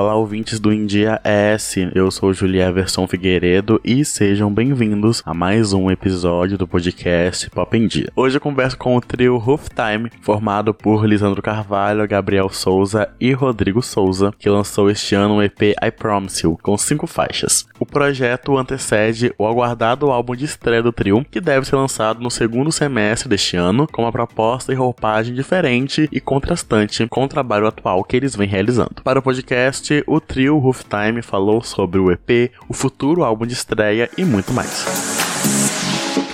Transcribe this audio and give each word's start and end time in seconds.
Olá, 0.00 0.14
ouvintes 0.14 0.58
do 0.58 0.72
India 0.72 1.20
S. 1.22 1.90
Eu 1.94 2.10
sou 2.10 2.32
Julia 2.32 2.68
Everson 2.68 3.06
Figueiredo 3.06 3.78
e 3.84 4.02
sejam 4.02 4.50
bem-vindos 4.50 5.22
a 5.26 5.34
mais 5.34 5.74
um 5.74 5.90
episódio 5.90 6.56
do 6.56 6.66
podcast 6.66 7.50
Pop 7.50 7.76
em 7.76 7.86
Dia. 7.86 8.10
Hoje 8.16 8.38
eu 8.38 8.40
converso 8.40 8.78
com 8.78 8.96
o 8.96 9.00
trio 9.02 9.36
Roof 9.36 9.68
Time, 9.68 10.10
formado 10.22 10.72
por 10.72 11.04
Lisandro 11.04 11.42
Carvalho, 11.42 12.08
Gabriel 12.08 12.48
Souza 12.48 13.10
e 13.20 13.30
Rodrigo 13.34 13.82
Souza, 13.82 14.32
que 14.38 14.48
lançou 14.48 14.90
este 14.90 15.14
ano 15.14 15.36
o 15.36 15.42
EP 15.42 15.60
I 15.60 15.90
Promise 15.90 16.44
You, 16.44 16.58
com 16.62 16.78
cinco 16.78 17.06
faixas. 17.06 17.66
O 17.78 17.84
projeto 17.84 18.56
antecede 18.56 19.34
o 19.36 19.46
aguardado 19.46 20.10
álbum 20.10 20.34
de 20.34 20.46
estreia 20.46 20.82
do 20.82 20.92
trio, 20.92 21.26
que 21.30 21.42
deve 21.42 21.66
ser 21.66 21.76
lançado 21.76 22.22
no 22.22 22.30
segundo 22.30 22.72
semestre 22.72 23.28
deste 23.28 23.54
ano, 23.54 23.86
com 23.86 24.00
uma 24.00 24.12
proposta 24.12 24.72
e 24.72 24.74
roupagem 24.74 25.34
diferente 25.34 26.08
e 26.10 26.20
contrastante 26.22 27.06
com 27.06 27.24
o 27.24 27.28
trabalho 27.28 27.66
atual 27.66 28.02
que 28.02 28.16
eles 28.16 28.34
vêm 28.34 28.48
realizando. 28.48 29.02
Para 29.04 29.18
o 29.18 29.22
podcast, 29.22 29.89
o 30.06 30.20
trio 30.20 30.58
Roof 30.58 30.82
Time 30.84 31.22
falou 31.22 31.62
sobre 31.62 31.98
o 31.98 32.10
EP, 32.10 32.52
o 32.68 32.74
futuro 32.74 33.24
álbum 33.24 33.46
de 33.46 33.54
estreia 33.54 34.08
e 34.16 34.24
muito 34.24 34.52
mais. 34.52 34.86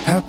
I 0.07 0.21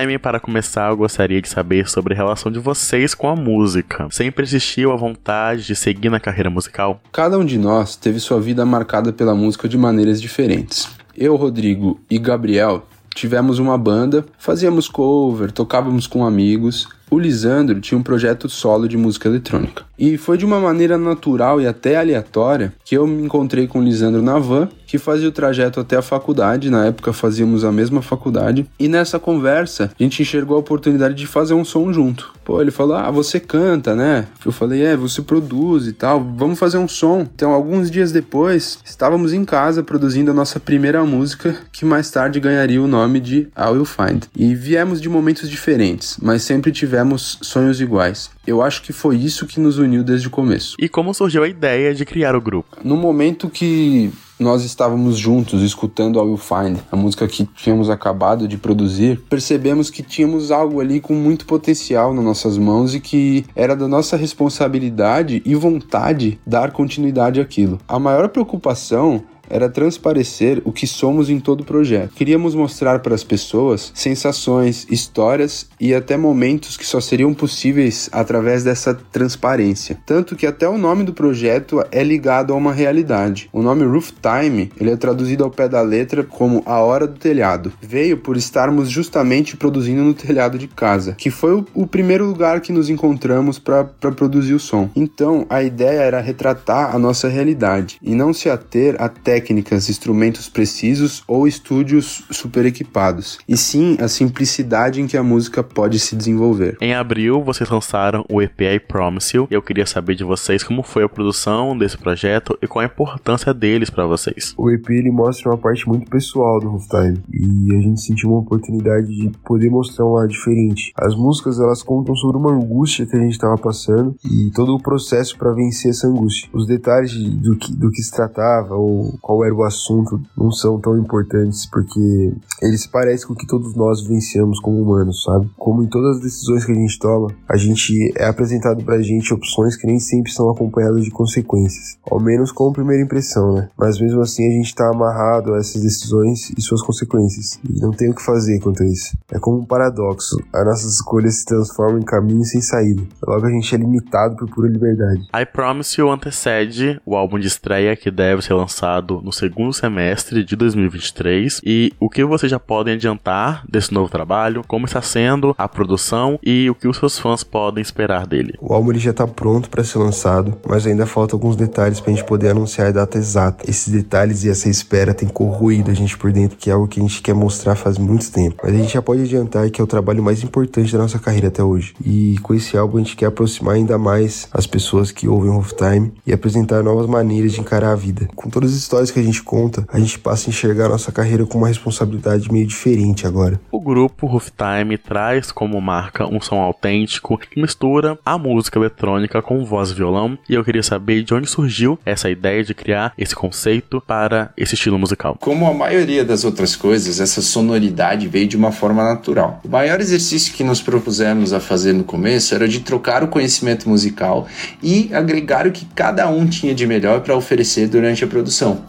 Time, 0.00 0.18
para 0.18 0.40
começar, 0.40 0.90
eu 0.90 0.96
gostaria 0.96 1.42
de 1.42 1.48
saber 1.50 1.86
sobre 1.86 2.14
a 2.14 2.16
relação 2.16 2.50
de 2.50 2.58
vocês 2.58 3.12
com 3.12 3.28
a 3.28 3.36
música. 3.36 4.08
Sempre 4.10 4.44
existiu 4.44 4.92
a 4.92 4.96
vontade 4.96 5.66
de 5.66 5.76
seguir 5.76 6.08
na 6.08 6.18
carreira 6.18 6.48
musical? 6.48 7.02
Cada 7.12 7.38
um 7.38 7.44
de 7.44 7.58
nós 7.58 7.96
teve 7.96 8.18
sua 8.18 8.40
vida 8.40 8.64
marcada 8.64 9.12
pela 9.12 9.34
música 9.34 9.68
de 9.68 9.76
maneiras 9.76 10.18
diferentes. 10.18 10.88
Eu, 11.14 11.36
Rodrigo 11.36 12.00
e 12.08 12.18
Gabriel 12.18 12.86
tivemos 13.14 13.58
uma 13.58 13.76
banda, 13.76 14.24
fazíamos 14.38 14.88
cover, 14.88 15.52
tocávamos 15.52 16.06
com 16.06 16.24
amigos. 16.24 16.88
O 17.10 17.18
Lisandro 17.18 17.80
tinha 17.80 17.98
um 17.98 18.02
projeto 18.02 18.48
solo 18.48 18.88
de 18.88 18.96
música 18.96 19.28
eletrônica. 19.28 19.84
E 19.98 20.16
foi 20.16 20.38
de 20.38 20.46
uma 20.46 20.60
maneira 20.60 20.96
natural 20.96 21.60
e 21.60 21.66
até 21.66 21.96
aleatória 21.96 22.72
que 22.84 22.96
eu 22.96 23.06
me 23.06 23.22
encontrei 23.22 23.66
com 23.66 23.80
o 23.80 23.84
Lisandro 23.84 24.22
na 24.22 24.38
van, 24.38 24.68
que 24.90 24.98
fazia 24.98 25.28
o 25.28 25.32
trajeto 25.32 25.78
até 25.78 25.96
a 25.96 26.02
faculdade, 26.02 26.68
na 26.68 26.86
época 26.86 27.12
fazíamos 27.12 27.64
a 27.64 27.70
mesma 27.70 28.02
faculdade, 28.02 28.66
e 28.76 28.88
nessa 28.88 29.20
conversa 29.20 29.92
a 29.98 30.02
gente 30.02 30.20
enxergou 30.20 30.56
a 30.56 30.58
oportunidade 30.58 31.14
de 31.14 31.28
fazer 31.28 31.54
um 31.54 31.64
som 31.64 31.92
junto. 31.92 32.32
Pô, 32.44 32.60
ele 32.60 32.72
falou: 32.72 32.96
Ah, 32.96 33.08
você 33.08 33.38
canta, 33.38 33.94
né? 33.94 34.26
Eu 34.44 34.50
falei: 34.50 34.82
É, 34.82 34.96
você 34.96 35.22
produz 35.22 35.86
e 35.86 35.92
tal, 35.92 36.20
vamos 36.36 36.58
fazer 36.58 36.78
um 36.78 36.88
som. 36.88 37.20
Então, 37.20 37.52
alguns 37.52 37.88
dias 37.88 38.10
depois, 38.10 38.80
estávamos 38.84 39.32
em 39.32 39.44
casa 39.44 39.84
produzindo 39.84 40.32
a 40.32 40.34
nossa 40.34 40.58
primeira 40.58 41.04
música, 41.04 41.56
que 41.70 41.84
mais 41.84 42.10
tarde 42.10 42.40
ganharia 42.40 42.82
o 42.82 42.88
nome 42.88 43.20
de 43.20 43.46
I 43.56 43.70
Will 43.70 43.84
Find. 43.84 44.24
E 44.34 44.56
viemos 44.56 45.00
de 45.00 45.08
momentos 45.08 45.48
diferentes, 45.48 46.16
mas 46.20 46.42
sempre 46.42 46.72
tivemos 46.72 47.38
sonhos 47.42 47.80
iguais. 47.80 48.28
Eu 48.44 48.60
acho 48.60 48.82
que 48.82 48.92
foi 48.92 49.16
isso 49.16 49.46
que 49.46 49.60
nos 49.60 49.78
uniu 49.78 50.02
desde 50.02 50.26
o 50.26 50.30
começo. 50.30 50.74
E 50.80 50.88
como 50.88 51.14
surgiu 51.14 51.44
a 51.44 51.48
ideia 51.48 51.94
de 51.94 52.04
criar 52.04 52.34
o 52.34 52.40
grupo? 52.40 52.76
No 52.82 52.96
momento 52.96 53.48
que 53.48 54.10
nós 54.40 54.64
estávamos 54.64 55.18
juntos 55.18 55.62
escutando 55.62 56.18
a 56.18 56.22
Will 56.22 56.38
Find, 56.38 56.78
a 56.90 56.96
música 56.96 57.28
que 57.28 57.44
tínhamos 57.44 57.90
acabado 57.90 58.48
de 58.48 58.56
produzir, 58.56 59.20
percebemos 59.28 59.90
que 59.90 60.02
tínhamos 60.02 60.50
algo 60.50 60.80
ali 60.80 60.98
com 60.98 61.14
muito 61.14 61.44
potencial 61.44 62.14
nas 62.14 62.24
nossas 62.24 62.56
mãos 62.56 62.94
e 62.94 63.00
que 63.00 63.44
era 63.54 63.76
da 63.76 63.86
nossa 63.86 64.16
responsabilidade 64.16 65.42
e 65.44 65.54
vontade 65.54 66.40
dar 66.46 66.72
continuidade 66.72 67.40
àquilo. 67.40 67.78
A 67.86 67.98
maior 67.98 68.30
preocupação 68.30 69.22
era 69.50 69.68
transparecer 69.68 70.62
o 70.64 70.72
que 70.72 70.86
somos 70.86 71.28
em 71.28 71.40
todo 71.40 71.62
o 71.62 71.64
projeto. 71.64 72.14
Queríamos 72.14 72.54
mostrar 72.54 73.00
para 73.00 73.14
as 73.14 73.24
pessoas 73.24 73.90
sensações, 73.94 74.86
histórias 74.88 75.66
e 75.78 75.92
até 75.92 76.16
momentos 76.16 76.76
que 76.76 76.86
só 76.86 77.00
seriam 77.00 77.34
possíveis 77.34 78.08
através 78.12 78.62
dessa 78.62 78.94
transparência. 78.94 79.98
Tanto 80.06 80.36
que 80.36 80.46
até 80.46 80.68
o 80.68 80.78
nome 80.78 81.02
do 81.02 81.12
projeto 81.12 81.84
é 81.90 82.02
ligado 82.04 82.52
a 82.52 82.56
uma 82.56 82.72
realidade. 82.72 83.50
O 83.52 83.62
nome 83.62 83.84
Roof 83.84 84.12
Time, 84.12 84.70
ele 84.80 84.92
é 84.92 84.96
traduzido 84.96 85.42
ao 85.42 85.50
pé 85.50 85.68
da 85.68 85.82
letra 85.82 86.22
como 86.22 86.62
a 86.64 86.78
hora 86.80 87.06
do 87.06 87.18
telhado. 87.18 87.72
Veio 87.82 88.16
por 88.16 88.36
estarmos 88.36 88.88
justamente 88.88 89.56
produzindo 89.56 90.02
no 90.02 90.14
telhado 90.14 90.58
de 90.58 90.68
casa, 90.68 91.14
que 91.18 91.30
foi 91.30 91.54
o, 91.54 91.66
o 91.74 91.86
primeiro 91.86 92.26
lugar 92.26 92.60
que 92.60 92.72
nos 92.72 92.88
encontramos 92.88 93.58
para 93.58 93.84
produzir 93.84 94.54
o 94.54 94.60
som. 94.60 94.88
Então, 94.94 95.44
a 95.50 95.62
ideia 95.62 96.00
era 96.00 96.20
retratar 96.20 96.94
a 96.94 96.98
nossa 96.98 97.28
realidade 97.28 97.98
e 98.02 98.14
não 98.14 98.32
se 98.32 98.48
ater 98.48 98.94
até 98.98 99.39
técnicas, 99.39 99.39
instrumentos 99.88 100.48
precisos 100.48 101.22
ou 101.26 101.46
estúdios 101.46 102.22
super 102.30 102.66
equipados, 102.66 103.38
e 103.48 103.56
sim 103.56 103.96
a 104.00 104.08
simplicidade 104.08 105.00
em 105.00 105.06
que 105.06 105.16
a 105.16 105.22
música 105.22 105.62
pode 105.62 105.98
se 105.98 106.16
desenvolver. 106.16 106.76
Em 106.80 106.94
abril, 106.94 107.42
vocês 107.42 107.68
lançaram 107.68 108.24
o 108.28 108.42
EP 108.42 108.60
I 108.60 108.80
Promise 108.80 109.36
You. 109.36 109.48
Eu 109.50 109.62
queria 109.62 109.86
saber 109.86 110.14
de 110.14 110.24
vocês 110.24 110.62
como 110.62 110.82
foi 110.82 111.04
a 111.04 111.08
produção 111.08 111.76
desse 111.76 111.96
projeto 111.96 112.58
e 112.62 112.66
qual 112.66 112.82
a 112.82 112.86
importância 112.86 113.54
deles 113.54 113.90
para 113.90 114.06
vocês. 114.06 114.54
O 114.56 114.70
EP 114.70 114.88
ele 114.90 115.10
mostra 115.10 115.50
uma 115.50 115.58
parte 115.58 115.88
muito 115.88 116.10
pessoal 116.10 116.60
do 116.60 116.68
Rooftime 116.68 117.18
e 117.32 117.74
a 117.74 117.80
gente 117.80 118.00
sentiu 118.00 118.30
uma 118.30 118.40
oportunidade 118.40 119.06
de 119.06 119.30
poder 119.44 119.70
mostrar 119.70 120.04
um 120.04 120.12
lado 120.12 120.28
diferente. 120.28 120.92
As 120.96 121.14
músicas 121.14 121.58
elas 121.58 121.82
contam 121.82 122.14
sobre 122.14 122.38
uma 122.38 122.52
angústia 122.52 123.06
que 123.06 123.16
a 123.16 123.20
gente 123.20 123.32
estava 123.32 123.56
passando 123.56 124.14
e 124.24 124.50
todo 124.54 124.74
o 124.74 124.82
processo 124.82 125.36
para 125.38 125.52
vencer 125.52 125.90
essa 125.90 126.06
angústia. 126.06 126.48
Os 126.52 126.66
detalhes 126.66 127.12
do 127.14 127.56
que, 127.56 127.74
do 127.74 127.90
que 127.90 128.02
se 128.02 128.10
tratava 128.10 128.74
ou 128.74 129.18
qual 129.30 129.44
era 129.44 129.54
o 129.54 129.62
assunto 129.62 130.20
não 130.36 130.50
são 130.50 130.80
tão 130.80 130.98
importantes 130.98 131.64
porque 131.66 132.32
eles 132.60 132.84
parecem 132.84 133.28
com 133.28 133.34
o 133.34 133.36
que 133.36 133.46
todos 133.46 133.76
nós 133.76 134.02
vivenciamos 134.02 134.58
como 134.58 134.82
humanos, 134.82 135.22
sabe? 135.22 135.48
Como 135.56 135.84
em 135.84 135.86
todas 135.86 136.16
as 136.16 136.22
decisões 136.22 136.64
que 136.64 136.72
a 136.72 136.74
gente 136.74 136.98
toma, 136.98 137.28
a 137.48 137.56
gente 137.56 138.12
é 138.16 138.26
apresentado 138.26 138.84
pra 138.84 139.00
gente 139.00 139.32
opções 139.32 139.76
que 139.76 139.86
nem 139.86 140.00
sempre 140.00 140.32
são 140.32 140.50
acompanhadas 140.50 141.04
de 141.04 141.10
consequências, 141.12 141.96
ao 142.10 142.18
menos 142.18 142.50
como 142.50 142.72
primeira 142.72 143.04
impressão, 143.04 143.54
né? 143.54 143.68
Mas 143.78 144.00
mesmo 144.00 144.20
assim 144.20 144.48
a 144.48 144.50
gente 144.50 144.74
tá 144.74 144.88
amarrado 144.88 145.54
a 145.54 145.58
essas 145.58 145.80
decisões 145.80 146.50
e 146.58 146.60
suas 146.60 146.82
consequências 146.82 147.60
e 147.64 147.80
não 147.80 147.92
tem 147.92 148.10
o 148.10 148.14
que 148.14 148.22
fazer 148.22 148.58
quanto 148.58 148.82
a 148.82 148.86
isso. 148.86 149.16
É 149.30 149.38
como 149.38 149.60
um 149.60 149.64
paradoxo, 149.64 150.42
as 150.52 150.64
nossas 150.64 150.94
escolhas 150.94 151.36
se 151.36 151.44
transformam 151.44 152.00
em 152.00 152.04
caminhos 152.04 152.50
sem 152.50 152.60
saída. 152.60 153.02
Logo 153.24 153.46
a 153.46 153.50
gente 153.50 153.72
é 153.72 153.78
limitado 153.78 154.34
por 154.34 154.50
pura 154.50 154.68
liberdade. 154.68 155.22
I 155.32 155.46
Promise 155.46 156.00
You 156.00 156.10
antecede 156.10 157.00
o 157.06 157.14
álbum 157.14 157.38
de 157.38 157.46
estreia 157.46 157.94
que 157.94 158.10
deve 158.10 158.42
ser 158.42 158.54
lançado 158.54 159.19
no 159.22 159.32
segundo 159.32 159.72
semestre 159.72 160.44
de 160.44 160.56
2023 160.56 161.60
e 161.64 161.92
o 161.98 162.08
que 162.08 162.24
vocês 162.24 162.50
já 162.50 162.58
podem 162.58 162.94
adiantar 162.94 163.64
desse 163.68 163.92
novo 163.92 164.10
trabalho, 164.10 164.62
como 164.66 164.86
está 164.86 165.02
sendo 165.02 165.54
a 165.56 165.68
produção 165.68 166.38
e 166.42 166.68
o 166.70 166.74
que 166.74 166.88
os 166.88 166.96
seus 166.96 167.18
fãs 167.18 167.42
podem 167.42 167.82
esperar 167.82 168.26
dele. 168.26 168.54
O 168.60 168.74
álbum 168.74 168.94
já 168.94 169.10
está 169.10 169.26
pronto 169.26 169.70
para 169.70 169.84
ser 169.84 169.98
lançado, 169.98 170.58
mas 170.68 170.86
ainda 170.86 171.06
faltam 171.06 171.36
alguns 171.36 171.56
detalhes 171.56 172.00
para 172.00 172.12
a 172.12 172.14
gente 172.14 172.26
poder 172.26 172.50
anunciar 172.50 172.88
a 172.88 172.92
data 172.92 173.18
exata. 173.18 173.68
Esses 173.68 173.92
detalhes 173.92 174.44
e 174.44 174.50
essa 174.50 174.68
espera 174.68 175.14
tem 175.14 175.28
corroído 175.28 175.90
a 175.90 175.94
gente 175.94 176.16
por 176.18 176.32
dentro, 176.32 176.56
que 176.56 176.70
é 176.70 176.72
algo 176.72 176.88
que 176.88 177.00
a 177.00 177.02
gente 177.02 177.22
quer 177.22 177.34
mostrar 177.34 177.76
faz 177.76 177.98
muito 177.98 178.30
tempo. 178.30 178.56
Mas 178.62 178.74
a 178.74 178.76
gente 178.76 178.92
já 178.92 179.02
pode 179.02 179.22
adiantar 179.22 179.70
que 179.70 179.80
é 179.80 179.84
o 179.84 179.86
trabalho 179.86 180.22
mais 180.22 180.42
importante 180.42 180.92
da 180.92 180.98
nossa 180.98 181.18
carreira 181.18 181.48
até 181.48 181.62
hoje. 181.62 181.94
E 182.04 182.36
com 182.42 182.54
esse 182.54 182.76
álbum 182.76 182.98
a 182.98 183.00
gente 183.00 183.16
quer 183.16 183.26
aproximar 183.26 183.76
ainda 183.76 183.96
mais 183.96 184.48
as 184.52 184.66
pessoas 184.66 185.10
que 185.10 185.28
ouvem 185.28 185.50
o 185.50 185.60
Time 185.70 186.12
e 186.26 186.32
apresentar 186.32 186.82
novas 186.82 187.06
maneiras 187.06 187.52
de 187.52 187.60
encarar 187.60 187.92
a 187.92 187.94
vida. 187.94 188.28
Com 188.34 188.50
todas 188.50 188.72
as 188.72 188.76
histórias 188.76 188.99
que 189.08 189.20
a 189.20 189.22
gente 189.22 189.42
conta, 189.42 189.86
a 189.92 189.98
gente 189.98 190.18
passa 190.18 190.48
a 190.48 190.50
enxergar 190.50 190.86
a 190.86 190.90
nossa 190.90 191.12
carreira 191.12 191.46
com 191.46 191.58
uma 191.58 191.68
responsabilidade 191.68 192.52
meio 192.52 192.66
diferente 192.66 193.26
agora. 193.26 193.60
O 193.70 193.80
grupo 193.80 194.26
Rooftime 194.26 194.98
traz 194.98 195.52
como 195.52 195.80
marca 195.80 196.26
um 196.26 196.40
som 196.40 196.60
autêntico 196.60 197.38
que 197.38 197.60
mistura 197.60 198.18
a 198.26 198.36
música 198.36 198.78
eletrônica 198.78 199.40
com 199.40 199.64
voz 199.64 199.90
e 199.90 199.94
violão, 199.94 200.36
e 200.48 200.54
eu 200.54 200.64
queria 200.64 200.82
saber 200.82 201.22
de 201.22 201.32
onde 201.32 201.48
surgiu 201.48 201.98
essa 202.04 202.28
ideia 202.28 202.64
de 202.64 202.74
criar 202.74 203.12
esse 203.16 203.34
conceito 203.34 204.02
para 204.04 204.52
esse 204.56 204.74
estilo 204.74 204.98
musical. 204.98 205.36
Como 205.40 205.66
a 205.66 205.72
maioria 205.74 206.24
das 206.24 206.44
outras 206.44 206.74
coisas, 206.74 207.20
essa 207.20 207.40
sonoridade 207.40 208.26
veio 208.26 208.48
de 208.48 208.56
uma 208.56 208.72
forma 208.72 209.04
natural. 209.04 209.60
O 209.64 209.68
maior 209.68 210.00
exercício 210.00 210.52
que 210.54 210.64
nos 210.64 210.82
propusemos 210.82 211.52
a 211.52 211.60
fazer 211.60 211.92
no 211.92 212.02
começo 212.02 212.54
era 212.54 212.66
de 212.66 212.80
trocar 212.80 213.22
o 213.22 213.28
conhecimento 213.28 213.88
musical 213.88 214.48
e 214.82 215.10
agregar 215.12 215.66
o 215.66 215.72
que 215.72 215.84
cada 215.94 216.28
um 216.28 216.46
tinha 216.46 216.74
de 216.74 216.86
melhor 216.86 217.20
para 217.20 217.36
oferecer 217.36 217.88
durante 217.88 218.24
a 218.24 218.26
produção. 218.26 218.82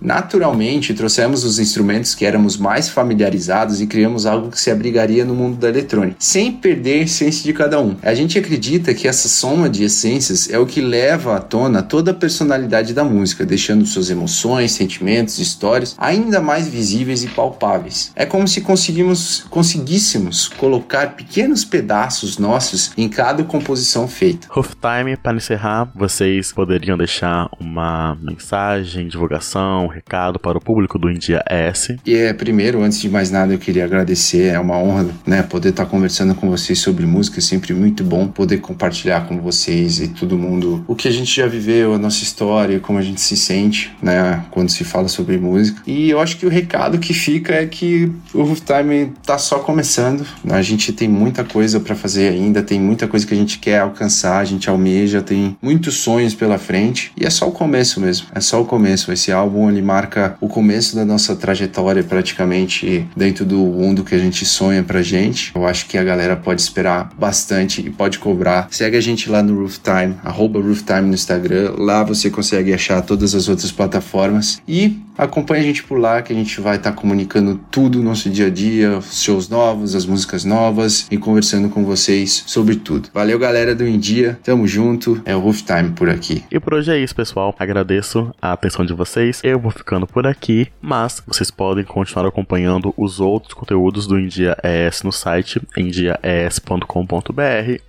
Naturalmente, 0.00 0.94
trouxemos 0.94 1.44
os 1.44 1.58
instrumentos 1.58 2.14
que 2.14 2.24
éramos 2.24 2.56
mais 2.56 2.88
familiarizados 2.88 3.80
e 3.80 3.86
criamos 3.86 4.26
algo 4.26 4.50
que 4.50 4.60
se 4.60 4.70
abrigaria 4.70 5.24
no 5.24 5.34
mundo 5.34 5.56
da 5.56 5.68
eletrônica, 5.68 6.16
sem 6.18 6.52
perder 6.52 7.00
a 7.00 7.02
essência 7.04 7.44
de 7.44 7.52
cada 7.52 7.80
um. 7.80 7.96
A 8.02 8.14
gente 8.14 8.38
acredita 8.38 8.94
que 8.94 9.06
essa 9.06 9.28
soma 9.28 9.68
de 9.68 9.84
essências 9.84 10.50
é 10.50 10.58
o 10.58 10.66
que 10.66 10.80
leva 10.80 11.36
à 11.36 11.40
tona 11.40 11.82
toda 11.82 12.10
a 12.10 12.14
personalidade 12.14 12.92
da 12.92 13.04
música, 13.04 13.46
deixando 13.46 13.86
suas 13.86 14.10
emoções, 14.10 14.72
sentimentos, 14.72 15.38
histórias 15.38 15.94
ainda 15.98 16.40
mais 16.40 16.66
visíveis 16.66 17.22
e 17.22 17.28
palpáveis. 17.28 18.10
É 18.16 18.26
como 18.26 18.48
se 18.48 18.60
conseguimos, 18.60 19.44
conseguíssemos 19.50 20.48
colocar 20.48 21.14
pequenos 21.14 21.64
pedaços 21.64 22.38
nossos 22.38 22.92
em 22.96 23.08
cada 23.08 23.44
composição 23.44 24.08
feita. 24.08 24.48
Roof 24.50 24.74
Time, 24.74 25.16
para 25.16 25.36
encerrar, 25.36 25.90
vocês 25.94 26.52
poderiam 26.52 26.96
deixar 26.96 27.48
uma 27.60 28.16
mensagem, 28.20 29.08
divulgação, 29.08 29.51
recado 29.88 30.38
para 30.38 30.58
o 30.58 30.60
público 30.60 30.98
do 30.98 31.10
India 31.10 31.42
S. 31.48 31.96
E 32.04 32.14
é, 32.14 32.32
primeiro, 32.32 32.82
antes 32.82 33.00
de 33.00 33.08
mais 33.08 33.30
nada, 33.30 33.52
eu 33.52 33.58
queria 33.58 33.84
agradecer. 33.84 34.48
É 34.48 34.58
uma 34.58 34.76
honra, 34.76 35.06
né, 35.26 35.42
poder 35.42 35.70
estar 35.70 35.86
conversando 35.86 36.34
com 36.34 36.48
vocês 36.50 36.78
sobre 36.78 37.06
música. 37.06 37.38
É 37.38 37.42
sempre 37.42 37.74
muito 37.74 38.04
bom 38.04 38.28
poder 38.28 38.58
compartilhar 38.58 39.26
com 39.26 39.40
vocês 39.40 40.00
e 40.00 40.08
todo 40.08 40.38
mundo 40.38 40.84
o 40.86 40.94
que 40.94 41.08
a 41.08 41.10
gente 41.10 41.34
já 41.34 41.46
viveu, 41.46 41.94
a 41.94 41.98
nossa 41.98 42.22
história, 42.22 42.80
como 42.80 42.98
a 42.98 43.02
gente 43.02 43.20
se 43.20 43.36
sente, 43.36 43.92
né, 44.02 44.44
quando 44.50 44.70
se 44.70 44.84
fala 44.84 45.08
sobre 45.08 45.38
música. 45.38 45.82
E 45.86 46.10
eu 46.10 46.20
acho 46.20 46.36
que 46.36 46.46
o 46.46 46.48
recado 46.48 46.98
que 46.98 47.12
fica 47.12 47.54
é 47.54 47.66
que 47.66 48.10
o 48.34 48.42
Roof 48.42 48.60
Time 48.60 49.12
tá 49.24 49.38
só 49.38 49.58
começando. 49.58 50.26
A 50.48 50.62
gente 50.62 50.92
tem 50.92 51.08
muita 51.08 51.44
coisa 51.44 51.80
para 51.80 51.94
fazer 51.94 52.28
ainda, 52.28 52.62
tem 52.62 52.80
muita 52.80 53.06
coisa 53.06 53.26
que 53.26 53.34
a 53.34 53.36
gente 53.36 53.58
quer 53.58 53.80
alcançar, 53.80 54.38
a 54.38 54.44
gente 54.44 54.68
almeja, 54.68 55.22
tem 55.22 55.56
muitos 55.60 55.96
sonhos 55.96 56.34
pela 56.34 56.58
frente. 56.58 57.12
E 57.16 57.24
é 57.24 57.30
só 57.30 57.48
o 57.48 57.52
começo 57.52 58.00
mesmo. 58.00 58.26
É 58.34 58.40
só 58.40 58.60
o 58.60 58.64
começo. 58.64 59.12
Esse 59.12 59.32
álbum 59.32 59.41
ele 59.70 59.82
marca 59.82 60.36
o 60.40 60.48
começo 60.48 60.96
da 60.96 61.04
nossa 61.04 61.34
trajetória 61.36 62.02
praticamente 62.02 63.08
dentro 63.16 63.44
do 63.44 63.58
mundo 63.58 64.04
que 64.04 64.14
a 64.14 64.18
gente 64.18 64.44
sonha 64.44 64.82
pra 64.82 65.02
gente. 65.02 65.52
Eu 65.54 65.66
acho 65.66 65.86
que 65.86 65.98
a 65.98 66.04
galera 66.04 66.36
pode 66.36 66.60
esperar 66.60 67.10
bastante 67.18 67.80
e 67.80 67.90
pode 67.90 68.18
cobrar. 68.18 68.68
Segue 68.70 68.96
a 68.96 69.00
gente 69.00 69.30
lá 69.30 69.42
no 69.42 69.60
Rooftime, 69.60 70.16
arroba 70.24 70.60
Rooftime 70.60 71.02
no 71.02 71.14
Instagram. 71.14 71.74
Lá 71.78 72.02
você 72.02 72.30
consegue 72.30 72.72
achar 72.72 73.02
todas 73.02 73.34
as 73.34 73.48
outras 73.48 73.72
plataformas. 73.72 74.60
E 74.66 75.00
acompanha 75.16 75.62
a 75.62 75.66
gente 75.66 75.82
por 75.84 75.98
lá 75.98 76.22
que 76.22 76.32
a 76.32 76.36
gente 76.36 76.60
vai 76.60 76.76
estar 76.76 76.90
tá 76.90 76.96
comunicando 76.96 77.60
tudo 77.70 77.98
no 77.98 78.04
nosso 78.04 78.28
dia 78.30 78.46
a 78.46 78.50
dia, 78.50 79.00
shows 79.10 79.48
novos, 79.48 79.94
as 79.94 80.06
músicas 80.06 80.44
novas 80.44 81.06
e 81.10 81.16
conversando 81.16 81.68
com 81.68 81.84
vocês 81.84 82.44
sobre 82.46 82.76
tudo. 82.76 83.08
Valeu, 83.12 83.38
galera 83.38 83.74
do 83.74 83.86
India. 83.86 84.38
Tamo 84.42 84.66
junto. 84.66 85.20
É 85.24 85.34
o 85.34 85.40
Rooftime 85.40 85.90
por 85.90 86.08
aqui. 86.08 86.44
E 86.50 86.60
por 86.60 86.74
hoje 86.74 86.90
é 86.90 86.98
isso, 86.98 87.14
pessoal. 87.14 87.54
Agradeço 87.58 88.32
a 88.40 88.52
atenção 88.52 88.84
de 88.84 88.92
vocês. 88.92 89.31
Eu 89.42 89.58
vou 89.58 89.70
ficando 89.70 90.06
por 90.06 90.26
aqui, 90.26 90.70
mas 90.80 91.22
vocês 91.26 91.50
podem 91.50 91.84
continuar 91.84 92.26
acompanhando 92.26 92.92
os 92.96 93.20
outros 93.20 93.54
conteúdos 93.54 94.06
do 94.06 94.18
India 94.18 94.56
ES 94.62 95.02
no 95.02 95.12
site 95.12 95.60
endiaes.com.br 95.76 96.82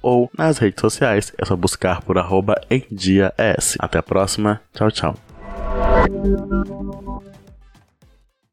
ou 0.01 0.29
nas 0.37 0.57
redes 0.57 0.81
sociais. 0.81 1.33
É 1.37 1.45
só 1.45 1.55
buscar 1.55 2.01
por 2.01 2.17
arroba. 2.17 2.59
Até 3.79 3.97
a 3.99 4.03
próxima. 4.03 4.61
Tchau, 4.73 4.91
tchau. 4.91 5.15